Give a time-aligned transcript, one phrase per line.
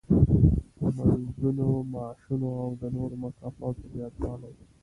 [0.95, 4.53] د مزدونو، معاشونو او د نورو مکافاتو زیاتوالی.